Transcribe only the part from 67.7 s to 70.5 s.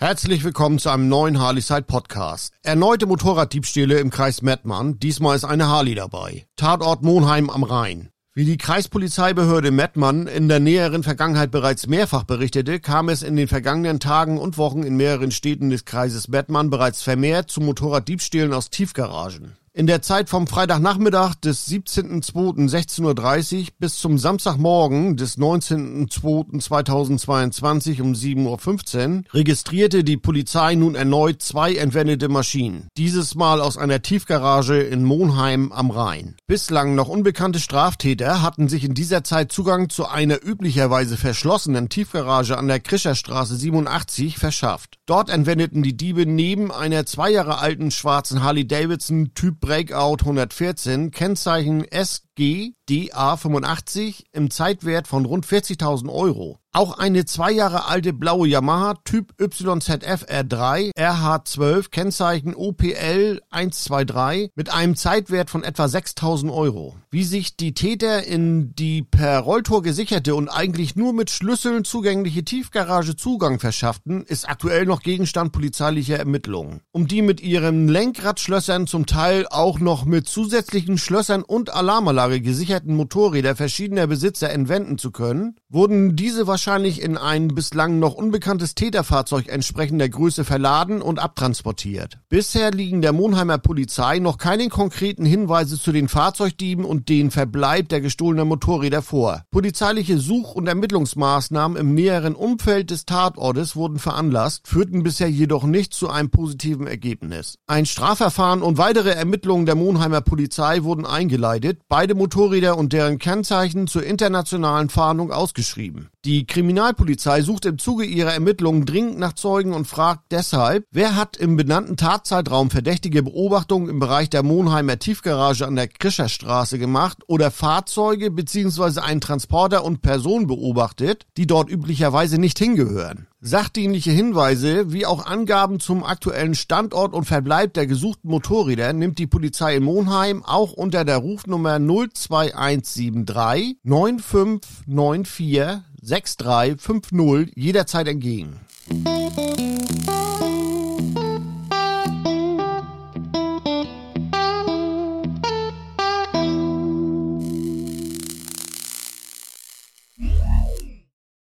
Täter in die per Rolltor gesicherte und